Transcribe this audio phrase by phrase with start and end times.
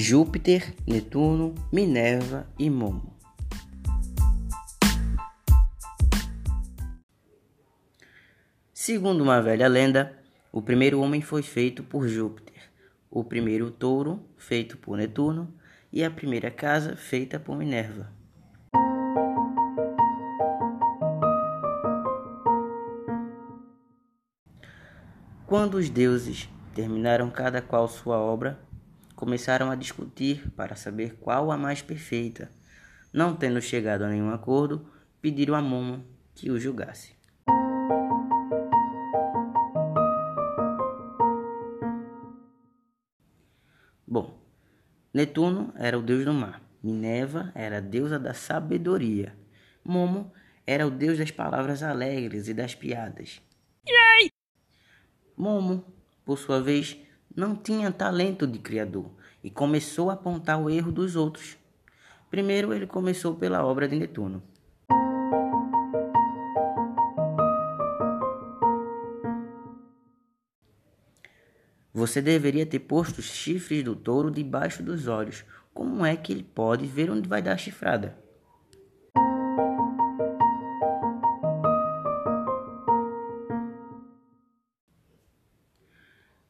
[0.00, 3.16] Júpiter, Netuno, Minerva e Momo.
[8.72, 10.16] Segundo uma velha lenda,
[10.52, 12.70] o primeiro homem foi feito por Júpiter,
[13.10, 15.52] o primeiro touro feito por Netuno
[15.92, 18.12] e a primeira casa feita por Minerva.
[25.44, 28.68] Quando os deuses terminaram cada qual sua obra,
[29.18, 32.52] começaram a discutir para saber qual a mais perfeita.
[33.12, 34.88] Não tendo chegado a nenhum acordo,
[35.20, 37.16] pediram a Momo que o julgasse.
[44.06, 44.40] Bom,
[45.12, 49.34] Netuno era o deus do mar, Minerva era a deusa da sabedoria,
[49.84, 50.32] Momo
[50.64, 53.42] era o deus das palavras alegres e das piadas.
[53.84, 54.30] Yay!
[55.36, 55.84] Momo,
[56.24, 56.96] por sua vez,
[57.38, 59.12] não tinha talento de criador
[59.44, 61.56] e começou a apontar o erro dos outros.
[62.28, 64.42] Primeiro, ele começou pela obra de Netuno.
[71.94, 75.44] Você deveria ter posto os chifres do touro debaixo dos olhos.
[75.72, 78.18] Como é que ele pode ver onde vai dar a chifrada?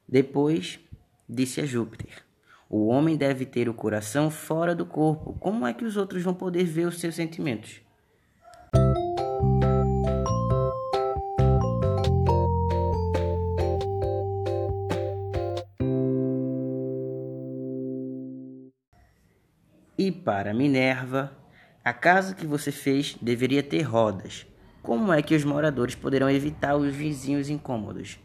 [0.08, 0.80] Depois
[1.28, 2.24] disse a Júpiter:
[2.70, 5.34] O homem deve ter o coração fora do corpo.
[5.34, 7.82] Como é que os outros vão poder ver os seus sentimentos?
[19.98, 21.36] E para Minerva,
[21.84, 24.46] a casa que você fez deveria ter rodas.
[24.80, 28.18] Como é que os moradores poderão evitar os vizinhos incômodos?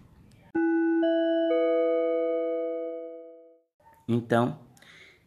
[4.07, 4.59] Então,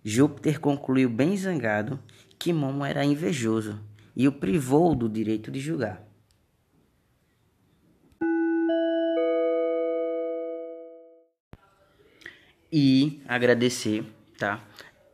[0.05, 1.99] Júpiter concluiu bem zangado
[2.39, 3.81] que Momo era invejoso
[4.15, 6.07] e o privou do direito de julgar.
[12.73, 14.05] E agradecer,
[14.39, 14.63] tá?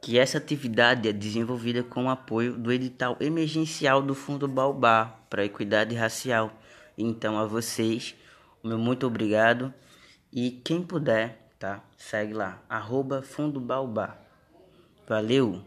[0.00, 5.44] Que essa atividade é desenvolvida com o apoio do edital emergencial do Fundo Baobá para
[5.44, 6.52] Equidade Racial.
[6.98, 8.14] Então, a vocês,
[8.62, 9.72] o meu muito obrigado
[10.32, 11.80] e quem puder tá?
[11.96, 14.16] Segue lá, arroba Fundo Baobá.
[15.06, 15.62] Valeu!